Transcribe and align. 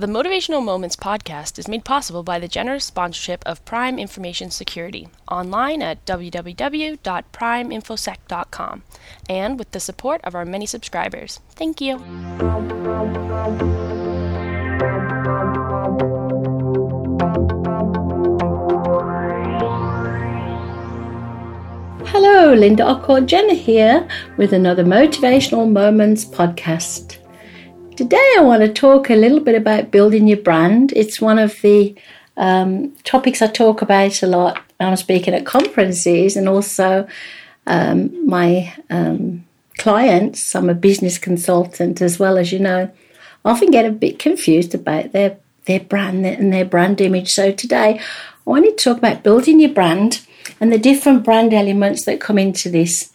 The 0.00 0.06
Motivational 0.06 0.64
Moments 0.64 0.96
podcast 0.96 1.58
is 1.58 1.68
made 1.68 1.84
possible 1.84 2.22
by 2.22 2.38
the 2.38 2.48
generous 2.48 2.86
sponsorship 2.86 3.42
of 3.44 3.62
Prime 3.66 3.98
Information 3.98 4.50
Security, 4.50 5.08
online 5.30 5.82
at 5.82 6.02
www.primeinfosec.com, 6.06 8.82
and 9.28 9.58
with 9.58 9.70
the 9.72 9.80
support 9.80 10.22
of 10.24 10.34
our 10.34 10.46
many 10.46 10.64
subscribers. 10.64 11.40
Thank 11.50 11.82
you. 11.82 11.98
Hello, 22.06 22.54
Linda 22.54 22.84
Occord 22.84 23.26
Jenner 23.26 23.52
here 23.52 24.08
with 24.38 24.54
another 24.54 24.82
Motivational 24.82 25.70
Moments 25.70 26.24
podcast. 26.24 27.19
Today, 28.00 28.34
I 28.38 28.40
want 28.40 28.62
to 28.62 28.72
talk 28.72 29.10
a 29.10 29.14
little 29.14 29.40
bit 29.40 29.54
about 29.54 29.90
building 29.90 30.26
your 30.26 30.38
brand. 30.38 30.90
It's 30.96 31.20
one 31.20 31.38
of 31.38 31.60
the 31.60 31.94
um, 32.38 32.92
topics 33.04 33.42
I 33.42 33.46
talk 33.46 33.82
about 33.82 34.22
a 34.22 34.26
lot 34.26 34.58
when 34.78 34.88
I'm 34.88 34.96
speaking 34.96 35.34
at 35.34 35.44
conferences 35.44 36.34
and 36.34 36.48
also 36.48 37.06
um, 37.66 38.26
my 38.26 38.72
um, 38.88 39.44
clients. 39.76 40.54
I'm 40.54 40.70
a 40.70 40.74
business 40.74 41.18
consultant 41.18 42.00
as 42.00 42.18
well, 42.18 42.38
as 42.38 42.52
you 42.52 42.58
know, 42.58 42.90
often 43.44 43.70
get 43.70 43.84
a 43.84 43.90
bit 43.90 44.18
confused 44.18 44.74
about 44.74 45.12
their 45.12 45.36
their 45.66 45.80
brand 45.80 46.24
and 46.24 46.54
their 46.54 46.64
brand 46.64 47.02
image. 47.02 47.30
So 47.30 47.52
today, 47.52 47.98
I 47.98 48.02
wanted 48.46 48.78
to 48.78 48.84
talk 48.84 48.96
about 48.96 49.22
building 49.22 49.60
your 49.60 49.74
brand 49.74 50.26
and 50.58 50.72
the 50.72 50.78
different 50.78 51.22
brand 51.22 51.52
elements 51.52 52.06
that 52.06 52.18
come 52.18 52.38
into 52.38 52.70
this. 52.70 53.12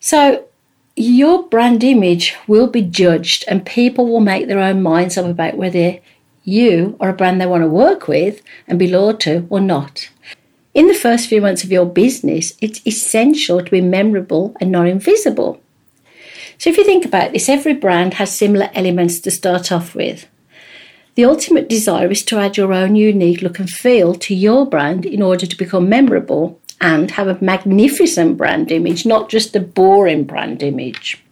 So, 0.00 0.46
your 0.96 1.44
brand 1.48 1.82
image 1.82 2.36
will 2.46 2.66
be 2.66 2.82
judged, 2.82 3.44
and 3.48 3.64
people 3.64 4.06
will 4.06 4.20
make 4.20 4.46
their 4.46 4.58
own 4.58 4.82
minds 4.82 5.16
up 5.16 5.26
about 5.26 5.56
whether 5.56 5.98
you 6.44 6.96
are 7.00 7.10
a 7.10 7.14
brand 7.14 7.40
they 7.40 7.46
want 7.46 7.62
to 7.62 7.68
work 7.68 8.08
with 8.08 8.42
and 8.66 8.78
be 8.78 8.88
loyal 8.88 9.14
to 9.14 9.46
or 9.48 9.60
not. 9.60 10.10
In 10.74 10.88
the 10.88 10.94
first 10.94 11.28
few 11.28 11.40
months 11.40 11.64
of 11.64 11.72
your 11.72 11.86
business, 11.86 12.54
it's 12.60 12.86
essential 12.86 13.62
to 13.62 13.70
be 13.70 13.80
memorable 13.80 14.56
and 14.60 14.72
not 14.72 14.86
invisible. 14.86 15.60
So, 16.58 16.70
if 16.70 16.76
you 16.76 16.84
think 16.84 17.04
about 17.04 17.32
this, 17.32 17.48
every 17.48 17.74
brand 17.74 18.14
has 18.14 18.36
similar 18.36 18.70
elements 18.74 19.18
to 19.20 19.30
start 19.30 19.72
off 19.72 19.94
with. 19.94 20.28
The 21.14 21.26
ultimate 21.26 21.68
desire 21.68 22.10
is 22.10 22.24
to 22.24 22.38
add 22.38 22.56
your 22.56 22.72
own 22.72 22.96
unique 22.96 23.42
look 23.42 23.58
and 23.58 23.68
feel 23.68 24.14
to 24.14 24.34
your 24.34 24.66
brand 24.66 25.04
in 25.04 25.20
order 25.20 25.46
to 25.46 25.56
become 25.56 25.88
memorable 25.88 26.58
and 26.82 27.12
have 27.12 27.28
a 27.28 27.38
magnificent 27.42 28.36
brand 28.36 28.72
image, 28.72 29.06
not 29.06 29.28
just 29.28 29.54
a 29.56 29.60
boring 29.60 30.24
brand 30.24 30.62
image. 30.62 31.24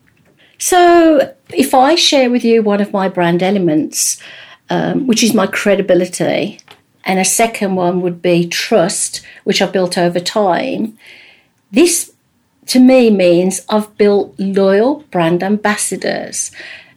So, 0.58 1.34
if 1.52 1.74
I 1.74 1.96
share 1.96 2.30
with 2.30 2.44
you 2.44 2.62
one 2.62 2.80
of 2.80 2.92
my 2.92 3.08
brand 3.08 3.42
elements, 3.42 4.22
um, 4.70 5.06
which 5.08 5.24
is 5.24 5.34
my 5.34 5.48
credibility, 5.48 6.60
and 7.04 7.18
a 7.18 7.24
second 7.24 7.74
one 7.74 8.00
would 8.00 8.22
be 8.22 8.46
trust, 8.46 9.22
which 9.44 9.60
I've 9.60 9.72
built 9.72 9.98
over 9.98 10.20
time, 10.20 10.96
this 11.72 12.12
to 12.66 12.78
me 12.78 13.10
means 13.10 13.62
I've 13.68 13.96
built 13.96 14.38
loyal 14.38 15.00
brand 15.10 15.42
ambassadors. 15.42 16.52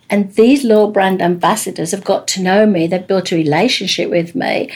And 0.10 0.32
these 0.36 0.64
loyal 0.64 0.92
brand 0.92 1.22
ambassadors 1.22 1.92
have 1.92 2.04
got 2.04 2.28
to 2.30 2.42
know 2.44 2.68
me. 2.68 2.86
They've 2.86 3.08
built 3.08 3.32
a 3.32 3.36
relationship 3.36 4.12
with 4.12 4.36
me. 4.36 4.70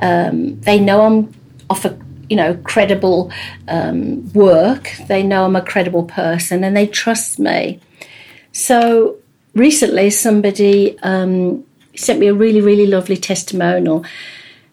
Um, 0.00 0.60
they 0.60 0.78
know 0.78 1.02
I'm 1.02 1.32
off 1.70 1.86
a 1.86 1.96
you 2.32 2.36
know 2.36 2.54
credible 2.64 3.30
um, 3.68 4.32
work. 4.32 4.90
They 5.06 5.22
know 5.22 5.44
I'm 5.44 5.54
a 5.54 5.60
credible 5.60 6.04
person, 6.04 6.64
and 6.64 6.74
they 6.74 6.86
trust 6.86 7.38
me. 7.38 7.78
So 8.52 9.16
recently, 9.54 10.08
somebody 10.08 10.98
um, 11.00 11.62
sent 11.94 12.20
me 12.20 12.28
a 12.28 12.34
really 12.34 12.62
really 12.62 12.86
lovely 12.86 13.18
testimonial, 13.18 14.06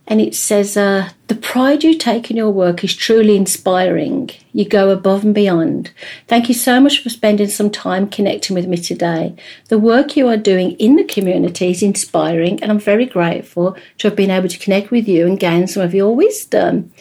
and 0.09 0.19
it 0.19 0.33
says, 0.33 0.75
uh, 0.75 1.09
The 1.27 1.35
pride 1.35 1.83
you 1.83 1.95
take 1.95 2.31
in 2.31 2.37
your 2.37 2.49
work 2.49 2.83
is 2.83 2.95
truly 2.95 3.35
inspiring. 3.35 4.31
You 4.53 4.67
go 4.67 4.89
above 4.89 5.23
and 5.23 5.35
beyond. 5.35 5.91
Thank 6.27 6.47
you 6.47 6.55
so 6.55 6.79
much 6.79 7.03
for 7.03 7.09
spending 7.09 7.47
some 7.47 7.69
time 7.69 8.09
connecting 8.09 8.55
with 8.55 8.67
me 8.67 8.77
today. 8.77 9.35
The 9.67 9.77
work 9.77 10.17
you 10.17 10.27
are 10.27 10.35
doing 10.35 10.71
in 10.77 10.95
the 10.95 11.03
community 11.03 11.69
is 11.69 11.83
inspiring, 11.83 12.61
and 12.63 12.71
I'm 12.71 12.79
very 12.79 13.05
grateful 13.05 13.77
to 13.99 14.07
have 14.07 14.17
been 14.17 14.31
able 14.31 14.49
to 14.49 14.57
connect 14.57 14.89
with 14.89 15.07
you 15.07 15.27
and 15.27 15.39
gain 15.39 15.67
some 15.67 15.83
of 15.83 15.93
your 15.93 16.15
wisdom. 16.15 16.91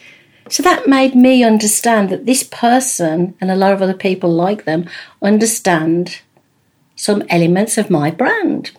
So 0.49 0.63
that 0.63 0.89
made 0.89 1.15
me 1.15 1.45
understand 1.45 2.09
that 2.09 2.27
this 2.27 2.43
person 2.43 3.35
and 3.41 3.51
a 3.51 3.57
lot 3.57 3.73
of 3.73 3.83
other 3.83 3.95
people 3.95 4.31
like 4.33 4.65
them 4.65 4.89
understand 5.23 6.21
some 6.97 7.23
elements 7.29 7.79
of 7.79 7.91
my 7.91 8.11
brand. 8.11 8.73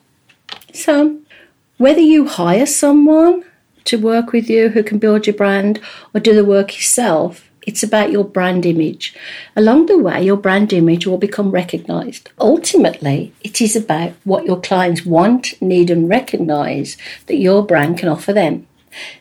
So, 0.73 1.19
whether 1.77 2.01
you 2.01 2.27
hire 2.27 2.65
someone 2.65 3.43
to 3.89 3.97
work 3.97 4.31
with 4.31 4.49
you 4.49 4.69
who 4.69 4.83
can 4.83 4.99
build 4.99 5.25
your 5.25 5.35
brand 5.35 5.79
or 6.13 6.19
do 6.19 6.33
the 6.33 6.45
work 6.45 6.75
yourself. 6.75 7.49
It's 7.63 7.83
about 7.83 8.11
your 8.11 8.23
brand 8.23 8.65
image. 8.65 9.15
Along 9.55 9.87
the 9.87 9.97
way, 9.97 10.23
your 10.23 10.37
brand 10.37 10.71
image 10.71 11.05
will 11.05 11.17
become 11.17 11.51
recognized. 11.51 12.29
Ultimately, 12.39 13.33
it 13.41 13.61
is 13.61 13.75
about 13.75 14.13
what 14.23 14.45
your 14.45 14.59
clients 14.59 15.05
want, 15.05 15.59
need, 15.61 15.89
and 15.89 16.07
recognize 16.07 16.97
that 17.25 17.37
your 17.37 17.65
brand 17.65 17.97
can 17.97 18.09
offer 18.09 18.31
them. 18.31 18.67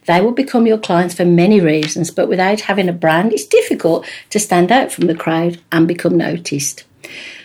They 0.07 0.21
will 0.21 0.33
become 0.33 0.67
your 0.67 0.79
clients 0.79 1.15
for 1.15 1.25
many 1.25 1.61
reasons, 1.61 2.11
but 2.11 2.29
without 2.29 2.61
having 2.61 2.89
a 2.89 2.93
brand, 2.93 3.33
it's 3.33 3.47
difficult 3.47 4.07
to 4.31 4.39
stand 4.39 4.73
out 4.73 4.93
from 4.93 5.07
the 5.07 5.15
crowd 5.15 5.61
and 5.73 5.87
become 5.87 6.17
noticed. 6.17 6.85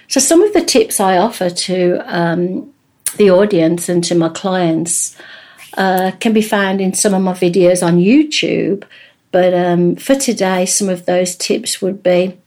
So, 0.08 0.20
some 0.20 0.44
of 0.44 0.54
the 0.54 0.64
tips 0.64 1.00
I 1.00 1.18
offer 1.18 1.50
to 1.50 2.02
um, 2.06 2.74
the 3.18 3.32
audience 3.32 3.90
and 3.90 4.04
to 4.06 4.16
my 4.16 4.30
clients 4.30 5.16
uh, 5.78 6.12
can 6.20 6.34
be 6.34 6.42
found 6.42 6.82
in 6.82 6.94
some 6.94 7.14
of 7.14 7.22
my 7.22 7.34
videos 7.34 7.86
on 7.86 7.98
YouTube. 7.98 8.84
But 9.32 9.54
um, 9.54 9.96
for 9.96 10.16
today, 10.16 10.66
some 10.66 10.90
of 10.90 11.06
those 11.06 11.36
tips 11.36 11.82
would 11.82 12.04
be 12.04 12.38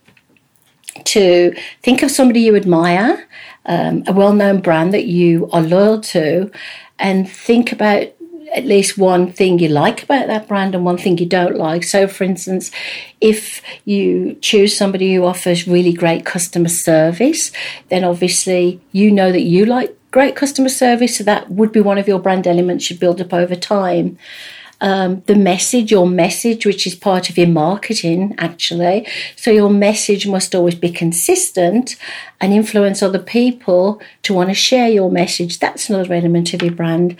to 1.03 1.55
think 1.83 2.01
of 2.01 2.11
somebody 2.11 2.41
you 2.41 2.55
admire, 2.55 3.27
um, 3.65 4.03
a 4.07 4.13
well 4.13 4.33
known 4.33 4.61
brand 4.61 4.93
that 4.93 5.05
you 5.05 5.49
are 5.51 5.61
loyal 5.61 5.99
to, 6.01 6.49
and 6.99 7.29
think 7.29 7.71
about 7.71 8.07
at 8.53 8.65
least 8.65 8.97
one 8.97 9.31
thing 9.31 9.59
you 9.59 9.67
like 9.67 10.03
about 10.03 10.27
that 10.27 10.47
brand 10.47 10.73
and 10.73 10.85
one 10.85 10.97
thing 10.97 11.17
you 11.17 11.25
don't 11.25 11.57
like. 11.57 11.83
So, 11.83 12.07
for 12.07 12.23
instance, 12.23 12.71
if 13.19 13.61
you 13.85 14.35
choose 14.41 14.75
somebody 14.75 15.13
who 15.13 15.25
offers 15.25 15.67
really 15.67 15.93
great 15.93 16.25
customer 16.25 16.69
service, 16.69 17.51
then 17.89 18.03
obviously 18.03 18.79
you 18.91 19.11
know 19.11 19.31
that 19.31 19.41
you 19.41 19.65
like 19.65 19.97
great 20.11 20.35
customer 20.35 20.69
service. 20.69 21.17
So 21.17 21.23
that 21.25 21.51
would 21.51 21.71
be 21.71 21.81
one 21.81 21.97
of 21.97 22.07
your 22.07 22.19
brand 22.19 22.47
elements 22.47 22.89
you 22.89 22.97
build 22.97 23.21
up 23.21 23.33
over 23.33 23.55
time. 23.55 24.17
Um, 24.79 25.21
the 25.25 25.35
message, 25.35 25.91
your 25.91 26.07
message, 26.07 26.63
which 26.65 26.85
is 26.85 26.93
part 26.93 27.31
of 27.31 27.37
your 27.37 27.47
marketing, 27.47 28.35
actually. 28.37 29.07
So 29.35 29.49
your 29.49 29.71
message 29.71 30.27
must 30.27 30.53
always 30.53 30.75
be 30.75 30.91
consistent 30.91 31.95
and 32.39 32.53
influence 32.53 33.01
other 33.01 33.19
people 33.19 33.99
to 34.21 34.35
want 34.35 34.49
to 34.49 34.55
share 34.55 34.87
your 34.87 35.09
message. 35.09 35.57
That's 35.57 35.89
another 35.89 36.13
element 36.13 36.53
of 36.53 36.61
your 36.61 36.73
brand. 36.73 37.17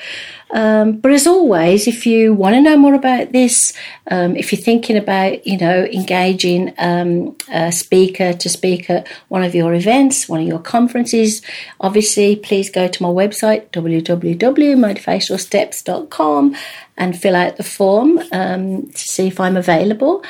Um, 0.51 0.97
but 0.97 1.11
as 1.11 1.25
always, 1.27 1.87
if 1.87 2.05
you 2.05 2.33
want 2.33 2.55
to 2.55 2.61
know 2.61 2.77
more 2.77 2.93
about 2.93 3.33
this, 3.33 3.73
um, 4.09 4.37
if 4.37 4.53
you're 4.53 4.61
thinking 4.61 4.95
about, 4.95 5.45
you 5.45 5.57
know, 5.57 5.83
engaging 5.85 6.73
um, 6.77 7.35
a 7.51 7.69
speaker 7.71 8.33
to 8.33 8.49
speak 8.49 8.89
at 8.89 9.07
one 9.27 9.43
of 9.43 9.53
your 9.53 9.73
events, 9.73 10.29
one 10.29 10.39
of 10.41 10.47
your 10.47 10.59
conferences, 10.59 11.41
obviously, 11.81 12.37
please 12.37 12.69
go 12.69 12.87
to 12.87 13.03
my 13.03 13.09
website, 13.09 13.69
www.motivationalsteps.com 13.71 16.55
and 16.97 17.19
fill 17.19 17.35
out 17.35 17.57
the 17.57 17.63
form 17.63 18.19
um, 18.31 18.87
to 18.87 18.97
see 18.97 19.27
if 19.27 19.41
I'm 19.41 19.57
available. 19.57 20.23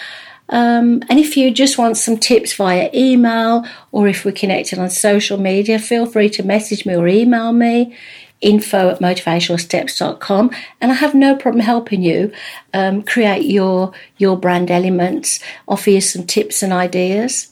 Um, 0.50 1.04
and 1.10 1.20
if 1.20 1.36
you 1.36 1.52
just 1.52 1.78
want 1.78 1.98
some 1.98 2.16
tips 2.18 2.54
via 2.54 2.90
email 2.94 3.66
or 3.92 4.08
if 4.08 4.24
we're 4.24 4.32
connected 4.32 4.80
on 4.80 4.90
social 4.90 5.38
media, 5.38 5.78
feel 5.78 6.06
free 6.06 6.30
to 6.30 6.44
message 6.44 6.86
me 6.86 6.96
or 6.96 7.06
email 7.08 7.52
me 7.52 7.94
info 8.42 8.90
at 8.90 9.00
motivationalsteps.com 9.00 10.52
and 10.80 10.92
I 10.92 10.96
have 10.96 11.16
no 11.16 11.36
problem 11.36 11.64
helping 11.64 12.04
you 12.04 12.32
um, 12.74 13.02
create 13.02 13.46
your 13.46 13.94
your 14.18 14.38
brand 14.38 14.70
elements, 14.72 15.40
offer 15.68 15.90
you 15.90 16.02
some 16.02 16.26
tips 16.26 16.62
and 16.62 16.72
ideas. 16.72 17.52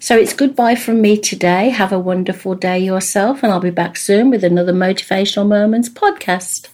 So 0.00 0.16
it's 0.16 0.32
goodbye 0.32 0.74
from 0.74 1.00
me 1.00 1.18
today. 1.18 1.68
Have 1.68 1.92
a 1.92 1.98
wonderful 1.98 2.54
day 2.54 2.78
yourself, 2.78 3.42
and 3.42 3.52
I'll 3.52 3.60
be 3.60 3.70
back 3.70 3.96
soon 3.96 4.30
with 4.30 4.42
another 4.42 4.72
Motivational 4.72 5.46
Moments 5.46 5.88
podcast. 5.88 6.68